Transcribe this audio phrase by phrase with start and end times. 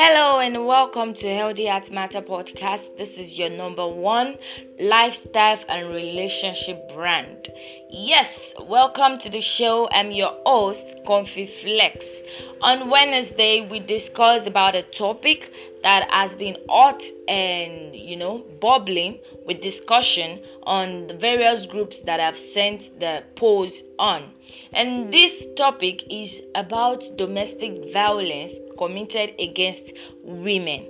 [0.00, 2.96] Hello and welcome to Healthy Heart Matter podcast.
[2.96, 4.36] This is your number one
[4.78, 7.48] lifestyle and relationship brand.
[7.90, 9.88] Yes, welcome to the show.
[9.90, 12.20] I'm your host, Comfy Flex.
[12.62, 15.52] On Wednesday, we discussed about a topic
[15.88, 22.20] that has been hot and you know bubbling with discussion on the various groups that
[22.20, 24.30] have sent the polls on.
[24.74, 30.86] And this topic is about domestic violence committed against women.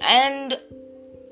[0.00, 0.56] And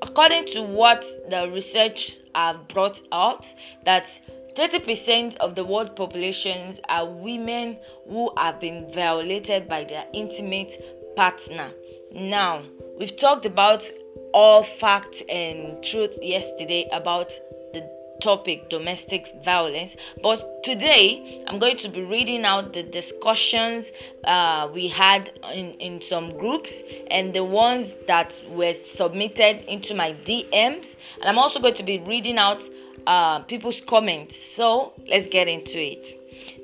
[0.01, 3.45] according to what the research have brought out,
[3.85, 4.09] that
[4.57, 7.77] 30% of the world populations are women
[8.09, 11.71] who have been violated by their intimate partner.
[12.15, 12.63] Now,
[12.97, 13.91] we've talked about
[14.33, 17.29] all fact and truth yesterday about
[17.73, 17.85] the
[18.21, 19.97] topic domestic violence.
[20.23, 23.91] But today i'm going to be reading out the discussions
[24.23, 26.81] uh, we had in, in some groups
[27.11, 31.99] and the ones that were submitted into my dms and i'm also going to be
[31.99, 32.61] reading out
[33.07, 34.35] uh, people's comments.
[34.37, 36.07] So let's get into it.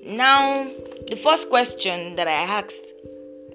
[0.05, 0.69] Now
[1.07, 2.93] the first question that i asked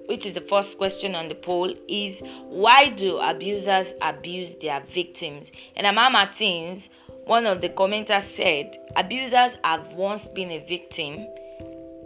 [0.07, 5.51] which is the first question on the poll, is why do abusers abuse their victims?
[5.75, 6.89] And Amma Martins
[7.27, 11.27] one of the commenters said, Abusers have once been a victim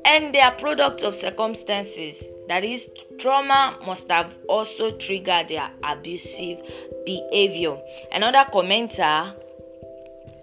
[0.03, 2.23] and they are product of circumstances.
[2.47, 6.59] That is, trauma must have also triggered their abusive
[7.05, 7.77] behavior.
[8.11, 9.35] Another commenter,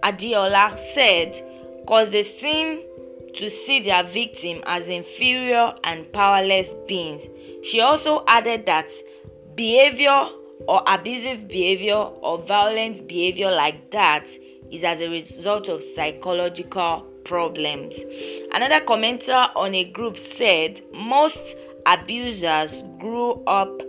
[0.01, 1.45] Adiola, said,
[1.81, 2.83] because they seem
[3.35, 7.21] to see their victim as inferior and powerless beings.
[7.63, 8.89] She also added that
[9.55, 10.29] behavior
[10.67, 14.27] or abusive behavior or violent behavior like that
[14.71, 17.95] is as a result of psychological problems.
[18.51, 21.39] Another commenter on a group said most
[21.85, 23.81] abusers grew up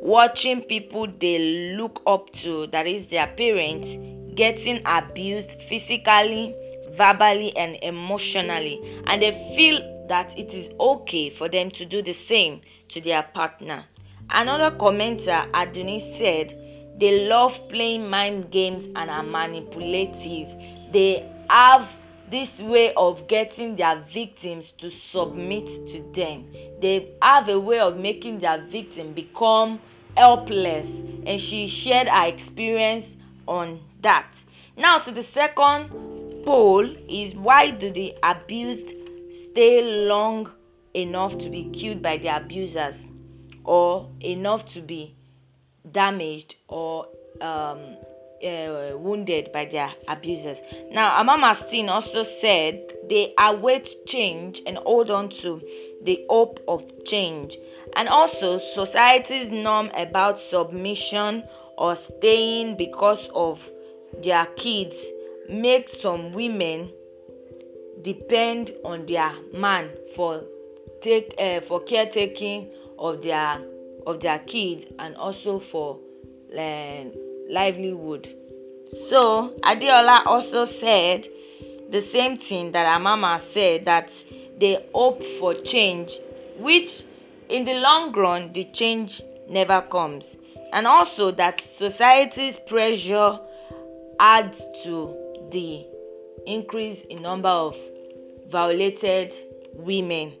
[0.00, 3.88] watching people they look up to, that is, their parents,
[4.34, 6.54] getting abused physically,
[6.96, 9.80] verbally, and emotionally, and they feel
[10.12, 13.86] that it is okay for them to do the same to their partner.
[14.28, 16.54] Another commenter, Adonis, said,
[17.00, 20.54] they love playing mind games and are manipulative.
[20.92, 21.96] They have
[22.30, 26.52] this way of getting their victims to submit to them.
[26.82, 29.80] They have a way of making their victim become
[30.14, 30.90] helpless.
[31.24, 33.16] And she shared her experience
[33.48, 34.28] on that.
[34.76, 35.88] Now, to the second
[36.44, 38.92] poll is why do the abused
[39.32, 40.50] stay long
[40.94, 43.06] enough to be killed by the abusers
[43.64, 45.14] or enough to be
[45.90, 47.06] damaged or
[47.40, 47.96] um,
[48.44, 50.58] uh, wounded by their abusers.
[50.90, 55.60] Now, Amma Mastin also said they await change and hold on to
[56.02, 57.56] the hope of change.
[57.94, 61.44] And also, society's norm about submission
[61.78, 63.60] or staying because of
[64.22, 64.96] their kids
[65.48, 66.90] makes some women
[68.02, 70.42] depend on their man for
[71.00, 73.60] take uh, for caretaking of their
[74.06, 75.98] of their kids and also for
[76.56, 77.04] uh,
[77.48, 78.34] livelihood.
[79.08, 81.28] So Adiola also said
[81.90, 84.10] the same thing that our mama said that
[84.58, 86.18] they hope for change,
[86.58, 87.04] which
[87.48, 90.36] in the long run the change never comes,
[90.72, 93.38] and also that society's pressure
[94.18, 95.16] adds to
[95.50, 95.86] the
[96.46, 97.76] increase in number of
[98.52, 99.34] violated
[99.74, 100.34] women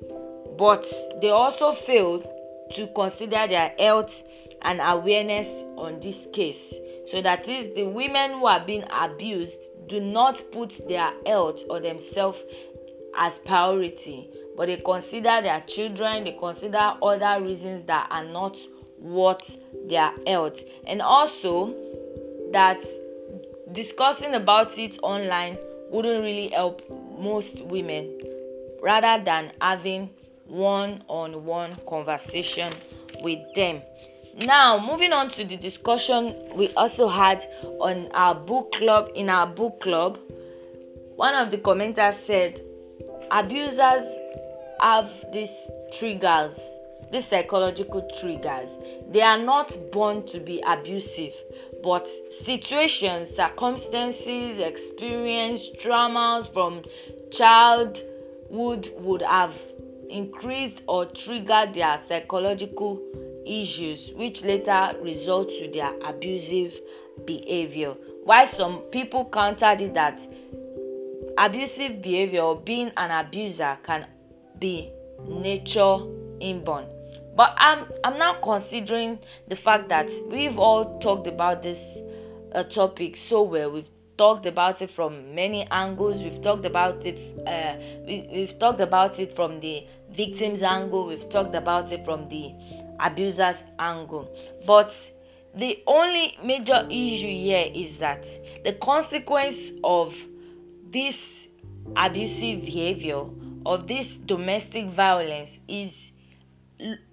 [0.56, 0.86] but
[1.20, 2.26] they also failed
[2.74, 4.22] to consider their health
[4.62, 6.74] and awareness on this case.
[7.08, 9.58] So that is the women who are being abused
[9.88, 12.38] do not put their health or themselves
[13.18, 18.56] as priority, but they consider their children, they consider other reasons that are not
[18.98, 19.56] worth
[19.88, 20.60] their health.
[20.86, 21.74] And also
[22.52, 22.82] that
[23.72, 25.56] discussing about it online
[25.92, 26.82] wouldn't really help
[27.18, 28.18] most women
[28.82, 30.10] rather than having
[30.46, 32.72] one on one conversation
[33.22, 33.82] with them.
[34.36, 37.46] Now, moving on to the discussion we also had
[37.80, 39.10] on our book club.
[39.14, 40.18] In our book club,
[41.16, 42.60] one of the commenters said,
[43.30, 44.04] Abusers
[44.80, 45.52] have these
[45.98, 46.58] triggers,
[47.10, 48.70] these psychological triggers.
[49.10, 51.34] They are not born to be abusive,
[51.82, 56.82] but situations, circumstances, experience, traumas from
[57.30, 59.54] childhood would have
[60.08, 63.00] increased or triggered their psychological
[63.46, 66.78] issues which later result to their abusive
[67.24, 67.94] behavior.
[68.24, 70.20] While some people countered it that
[71.38, 74.06] abusive behavior or being an abuser can
[74.58, 74.92] be
[75.28, 75.98] nature
[76.40, 76.86] inborn
[77.34, 79.18] But I'm I'm now considering
[79.48, 82.00] the fact that we've all talked about this
[82.54, 83.70] uh, topic so well.
[83.70, 83.88] We've
[84.18, 86.22] talked about it from many angles.
[86.22, 87.18] We've talked about it.
[87.46, 87.76] Uh,
[88.06, 91.06] we, we've talked about it from the victim's angle.
[91.06, 92.52] We've talked about it from the
[93.00, 94.30] abuser's angle.
[94.66, 94.94] But
[95.54, 98.26] the only major issue here is that
[98.64, 100.14] the consequence of
[100.90, 101.46] this
[101.96, 103.24] abusive behavior
[103.64, 106.12] of this domestic violence is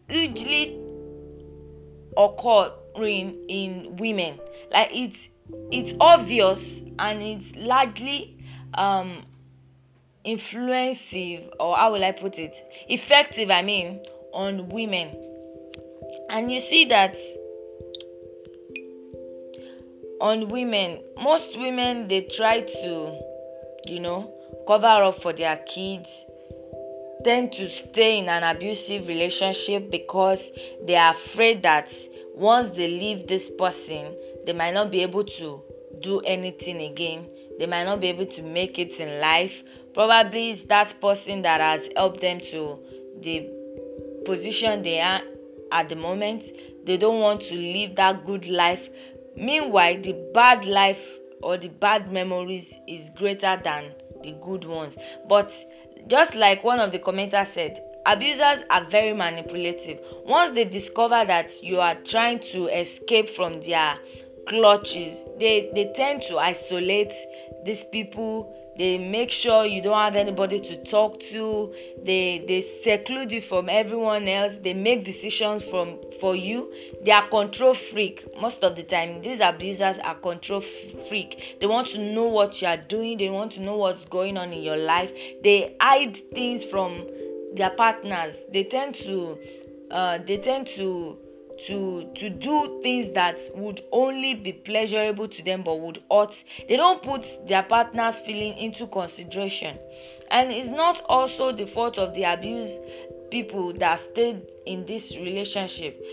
[0.09, 0.79] hugely
[2.17, 4.39] occurring in women.
[4.71, 5.27] Like it's
[5.71, 8.37] it's obvious and it's largely
[8.73, 9.23] um
[10.23, 12.55] influensive or how will i put it?
[12.87, 14.03] Effective i mean
[14.33, 15.15] on women.
[16.29, 17.15] And you see that
[20.21, 23.17] on women most women they try to
[23.87, 24.33] you know
[24.67, 26.25] cover up for their kids
[27.23, 30.49] tend to stay in an abusive relationship because
[30.85, 31.91] they are afraid that
[32.33, 35.61] once they leave this person they might not be able to
[36.01, 37.27] do anything again.
[37.57, 39.63] They might not be able to make it in life.
[39.93, 42.79] Probably it's that person that has helped them to
[43.21, 43.49] the
[44.25, 45.21] position they are
[45.71, 46.45] at the moment.
[46.85, 48.89] They don't want to live that good life.
[49.35, 51.03] Meanwhile the bad life
[51.41, 53.91] or the bad memories is greater than
[54.23, 54.97] the good ones.
[55.27, 55.53] But
[56.07, 59.99] just like one of the commenters said abusers are very manipulative.
[60.25, 63.97] Once they discover that you are trying to escape from their
[64.47, 67.13] clutches they they tend to isolate
[67.63, 71.73] these people they make sure you don't have anybody to talk to.
[72.01, 74.55] They they seclude you from everyone else.
[74.55, 76.73] They make decisions from for you.
[77.03, 79.21] They are control freak most of the time.
[79.21, 80.61] These abusers are control
[81.09, 81.57] freak.
[81.59, 83.17] They want to know what you are doing.
[83.17, 85.11] They want to know what's going on in your life.
[85.43, 87.05] They hide things from
[87.55, 88.47] their partners.
[88.53, 89.37] They tend to
[89.91, 91.17] uh, they tend to
[91.67, 96.43] to to do things that would only be pleasurable to them but would hurt.
[96.67, 99.77] They don't put their partner's feeling into consideration.
[100.31, 102.79] And it's not also the fault of the abused
[103.31, 106.03] people that stayed in this relationship.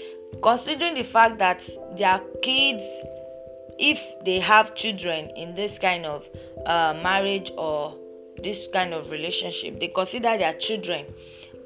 [0.43, 1.63] Considering the fact that
[1.97, 2.83] their kids
[3.79, 6.25] if they have children in this kind of
[6.67, 7.95] uh, marriage or
[8.43, 11.05] this kind of relationship they consider their children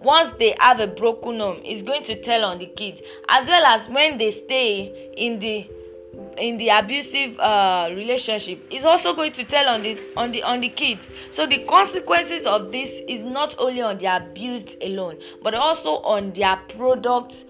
[0.03, 3.65] once they have a broken home it's going to tell on the kids as well
[3.67, 5.69] as when they stay in the
[6.39, 8.67] in the abusive uh, relationship.
[8.71, 11.09] Is also going to tell on the on the on the kids.
[11.31, 16.33] So the consequences of this is not only on the abused alone but also on
[16.33, 17.45] their products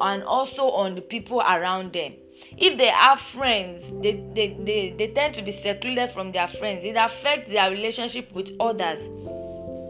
[0.00, 2.14] and also on the people around them.
[2.58, 6.84] If they have friends they they they, they tend to be secluded from their friends.
[6.84, 9.00] It affects their relationship with others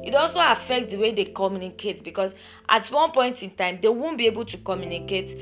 [0.04, 2.34] it also affects the way they communicate because
[2.68, 5.36] at one point in time they won't be able to communicate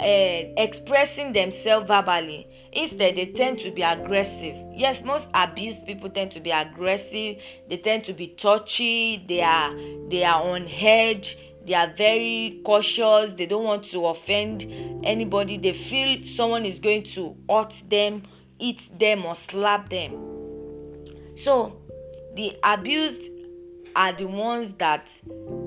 [0.00, 2.46] uh, expressing themselves verbally.
[2.72, 4.56] Instead they tend to be aggressive.
[4.74, 7.36] Yes most abused people tend to be aggressive.
[7.68, 9.24] They tend to be touchy.
[9.28, 9.74] They are
[10.08, 11.38] they are on edge.
[11.64, 13.32] They are very cautious.
[13.34, 14.66] They don't want to offend
[15.04, 15.58] anybody.
[15.58, 18.22] They feel someone is going to hurt them
[18.62, 20.12] eat them or slap them.
[21.36, 21.76] So
[22.34, 23.28] the abused
[23.96, 25.08] are the ones that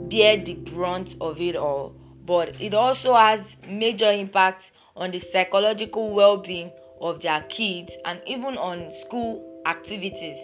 [0.10, 1.96] bear the brunt of it all.
[2.26, 8.58] But it also has major impact on the psychological well-being of their kids and even
[8.58, 10.38] on school activities.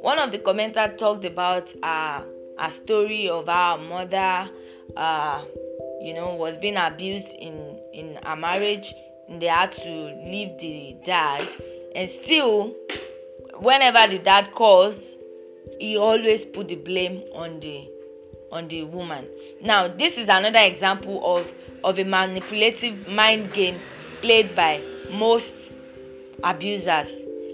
[0.00, 2.22] One of the commenters talked about uh,
[2.58, 4.50] a story of our mother
[4.96, 5.44] uh,
[6.00, 8.94] you know was being abused in in a marriage
[9.28, 9.90] and they had to
[10.24, 11.48] leave the dad.
[11.94, 12.74] And still
[13.58, 15.16] whenever the dad calls
[15.80, 17.88] he always put the blame on the
[18.52, 19.26] on the woman.
[19.62, 21.50] Now this is another example of
[21.82, 23.80] of a manipulative mind game
[24.20, 25.54] played by most
[26.44, 27.10] abusers.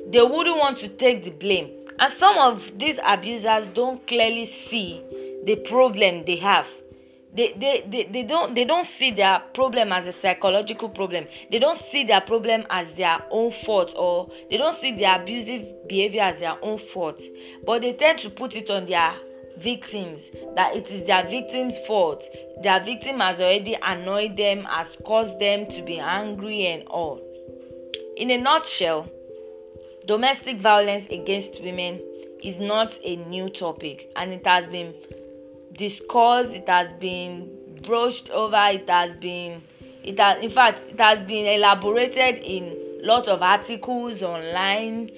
[0.09, 1.71] They wouldn't want to take the blame.
[1.99, 5.03] And some of these abusers don't clearly see
[5.45, 6.67] the problem they have
[7.37, 11.27] they, they, they, they don't they don't see their problem as a psychological problem.
[11.51, 15.87] They don't see their problem as their own fault or they don't see their abusive
[15.87, 17.23] behavior as their own fault.
[17.67, 19.15] But they tend to put it on their
[19.59, 20.23] victims
[20.55, 22.27] that it is their victim's fault.
[22.63, 27.21] Their victim has already annoyed them has caused them to be angry and all.
[28.17, 29.11] In a nutshell
[30.07, 32.01] domestic violence against women
[32.43, 34.95] is not a new topic and it has been
[35.77, 37.51] discussed it has been
[37.83, 39.63] brushed over it has been
[40.03, 45.11] it has in fact it has been elaborated in lots of articles online.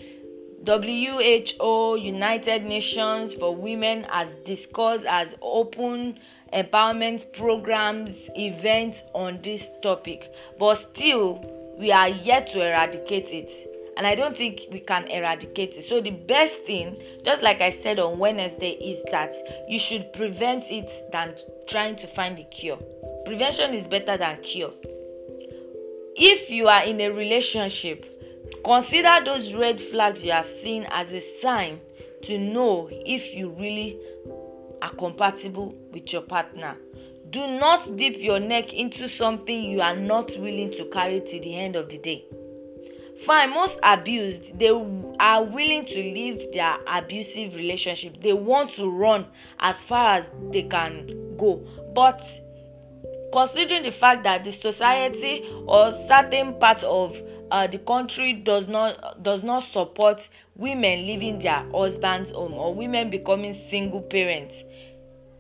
[0.67, 6.19] Who united nations for women has discussed has open
[6.53, 10.31] empowerment programs events on this topic.
[10.59, 11.43] But still
[11.79, 15.85] we are yet to eradicate it and i don't think we can eradicate it.
[15.85, 19.35] So the best thing just like i said on wednesday is that
[19.69, 21.35] you should prevent it than
[21.67, 22.79] trying to find a cure.
[23.27, 24.73] Prevention is better than cure.
[26.17, 28.15] If you are in a relationship
[28.65, 31.81] consider those red flags you are seeing as a sign
[32.23, 33.99] to know if you really
[34.81, 36.77] are compatible with your partner.
[37.31, 41.57] Do not dip your neck into something you are not willing to carry to the
[41.57, 42.25] end of the day
[43.25, 44.71] fine most abused they
[45.21, 48.23] are willing to leave their abusive relationship.
[48.23, 49.27] They want to run
[49.59, 51.67] as far as they can go.
[51.95, 52.21] But
[53.33, 57.21] considering the fact that the society or certain part of
[57.51, 63.11] uh, the country does not does not support women leaving their husbands home or women
[63.11, 64.65] becoming single parents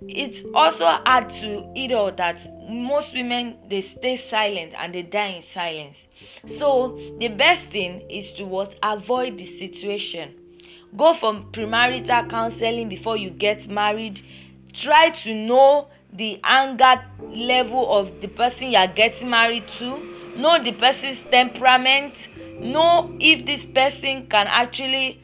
[0.06, 5.28] it also add to it all that most women they stay silent and they die
[5.28, 6.06] in silence.
[6.46, 8.76] So the best thing is to what?
[8.82, 10.34] Avoid the situation.
[10.96, 14.22] Go for premarital counseling before you get married.
[14.72, 20.34] Try to know the anger level of the person you are getting married to.
[20.36, 22.28] Know the person's temperament.
[22.60, 25.20] Know if this person can actually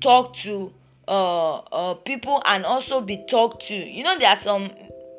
[0.00, 0.72] talk to
[1.08, 3.74] uh, uh, people and also be talked to.
[3.74, 4.70] You know there are some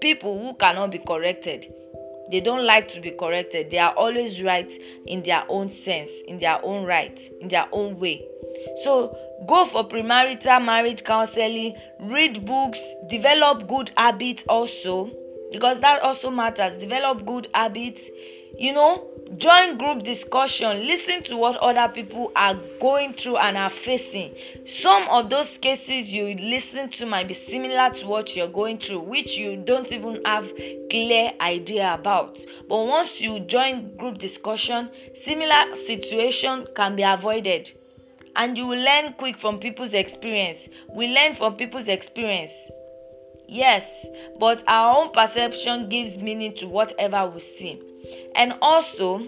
[0.01, 1.71] people who cannot be corrected.
[2.31, 3.69] They don't like to be corrected.
[3.69, 4.71] They are always right
[5.05, 8.25] in their own sense in their own right in their own way.
[8.83, 15.11] So go for premarital marriage counseling read books develop good habits also
[15.51, 16.77] because that also matters.
[16.79, 18.01] Develop good habits
[18.57, 23.69] you know join group discussion listen to what other people are going through and are
[23.69, 24.35] facing.
[24.65, 28.99] Some of those cases you listen to might be similar to what you're going through
[28.99, 30.51] which you don't even have
[30.91, 32.37] clear idea about.
[32.69, 37.71] But once you join group discussion similar situation can be avoided.
[38.35, 40.67] And you will learn quick from people's experience.
[40.89, 42.51] We learn from people's experience
[43.47, 44.05] yes
[44.39, 47.81] but our own perception gives meaning to whatever we see.
[48.35, 49.19] And also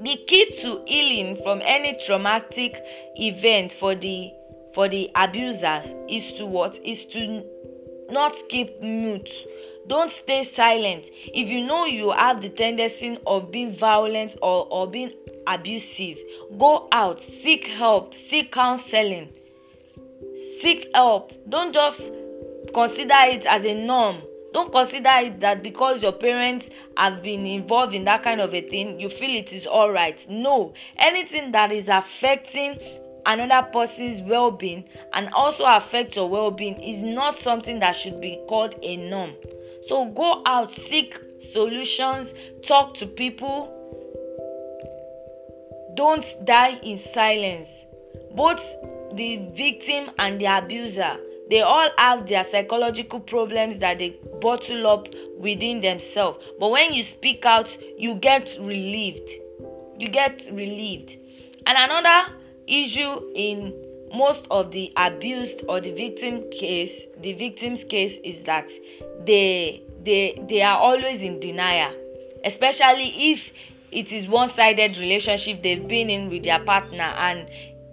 [0.00, 2.80] the key to healing from any traumatic
[3.16, 4.32] event for the
[4.74, 6.78] for the abuser is to what?
[6.84, 7.44] Is to
[8.10, 9.30] not keep mute.
[9.86, 11.08] Don't stay silent.
[11.12, 15.12] If you know you have the tendency of being violent or or being
[15.46, 16.18] abusive
[16.58, 19.30] go out seek help seek counseling
[20.60, 21.32] seek help.
[21.48, 22.02] Don't just
[22.72, 24.22] consider it as a norm.
[24.52, 28.62] Don't consider it that because your parents have been involved in that kind of a
[28.62, 30.72] thing you feel it is all right no.
[30.96, 32.78] Anything that is affecting
[33.26, 38.74] another person's well-being and also affect your well-being is not something that should be called
[38.82, 39.34] a norm.
[39.86, 42.32] So go out seek solutions
[42.66, 43.74] talk to people.
[45.94, 47.84] Don't die in silence.
[48.34, 48.64] Both
[49.14, 51.18] the victim and the abuser
[51.50, 56.44] they all have their psychological problems that they bottle up within themselves.
[56.58, 59.28] But when you speak out you get relieved.
[59.98, 61.16] You get relieved.
[61.66, 62.32] And another
[62.66, 63.74] issue in
[64.14, 68.70] most of the abused or the victim case the victim's case is that
[69.26, 71.92] they they they are always in denial.
[72.44, 73.52] Especially if
[73.90, 77.48] it is one-sided relationship they've been in with their partner and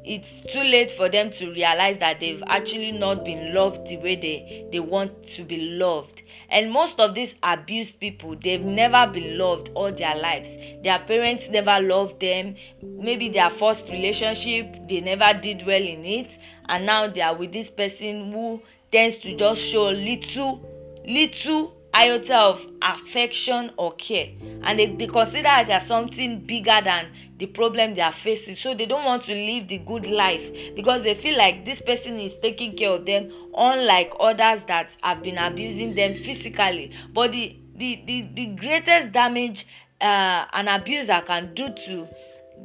[0.05, 4.15] it's too late for them to realize that they've actually not been loved the way
[4.15, 6.21] they they want to be loved.
[6.49, 10.55] And most of these abused people they've never been loved all their lives.
[10.83, 12.55] Their parents never loved them.
[12.83, 16.37] Maybe their first relationship they never did well in it.
[16.69, 20.61] And now they are with this person who tends to just show little
[21.07, 24.27] little iota of affection or care.
[24.63, 28.55] And they, they consider it as something bigger than the problem they are facing.
[28.55, 32.15] So they don't want to live the good life because they feel like this person
[32.19, 36.91] is taking care of them unlike others that have been abusing them physically.
[37.13, 39.67] But the the the, the greatest damage
[40.01, 42.07] uh, an abuser can do to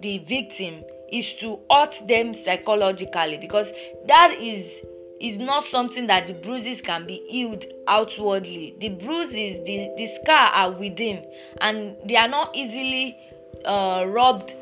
[0.01, 3.73] the victim is to hurt them psychologically because
[4.07, 4.81] that is
[5.21, 8.75] is not something that the bruises can be healed outwardly.
[8.81, 11.27] The bruises the the scar are within
[11.61, 13.19] and they are not easily
[13.65, 14.57] uh, rubbed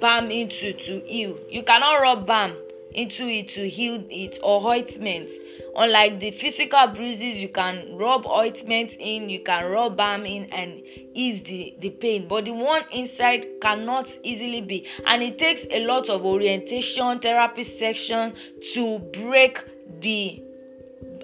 [0.00, 2.54] balm into to heal you cannot rub balm
[2.94, 5.30] into it to heal it or ointment.
[5.74, 10.82] Unlike the physical bruises you can rub ointment in you can rub balm in and
[11.14, 12.28] ease the the pain.
[12.28, 14.86] But the one inside cannot easily be.
[15.06, 18.34] And it takes a lot of orientation therapy section
[18.74, 19.62] to break
[20.00, 20.42] the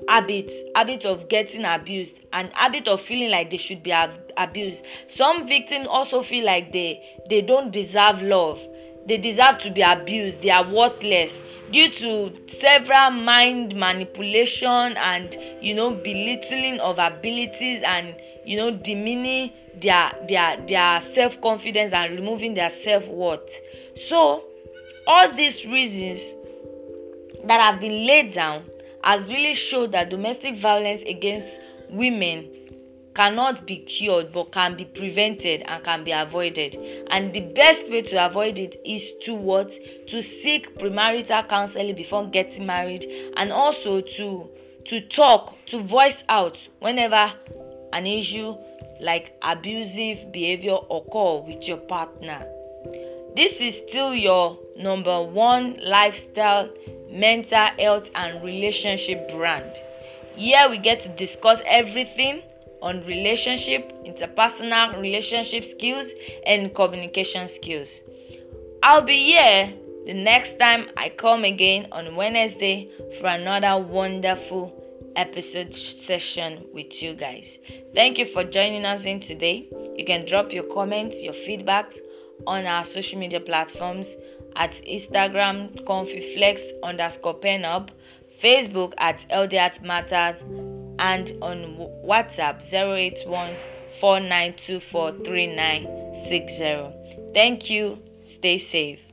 [0.09, 4.83] habit habit of getting abused and habit of feeling like they should be ab- abused.
[5.09, 8.61] Some victims also feel like they they don't deserve love.
[9.07, 10.43] They deserve to be abused.
[10.43, 18.15] They are worthless due to several mind manipulation and you know belittling of abilities and
[18.45, 23.51] you know demeaning their their their self-confidence and removing their self-worth.
[23.95, 24.45] So
[25.07, 26.21] all these reasons
[27.45, 28.65] that have been laid down
[29.05, 32.49] has really showed that domestic violence against women
[33.15, 36.79] cannot be cured but can be prevented and can be avoided.
[37.11, 39.77] And the best way to avoid it is to what?
[40.09, 44.49] To seek premarital counseling before getting married and also to
[44.85, 47.33] to talk to voice out whenever
[47.93, 48.57] an issue
[49.01, 52.47] like abusive behavior occur with your partner
[53.39, 56.69] this is still your number one lifestyle
[57.09, 59.81] mental health and relationship brand.
[60.35, 62.43] Here we get to discuss everything
[62.83, 66.15] on relationship interpersonal relationship skills
[66.47, 68.01] and communication skills.
[68.83, 69.73] I'll be here
[70.07, 72.89] the next time i come again on wednesday
[73.21, 74.75] for another wonderful
[75.15, 77.59] episode session with you guys.
[77.95, 79.69] Thank you for joining us in today.
[79.97, 81.99] You can drop your comments your feedbacks
[82.47, 84.17] on our social media platforms
[84.57, 87.91] at Instagram confiflex underscore penup,
[88.43, 90.43] Facebook at LDAT Matters,
[90.99, 93.55] and on WhatsApp 081
[94.01, 95.13] 4924
[97.35, 97.99] Thank you.
[98.25, 99.08] Stay safe.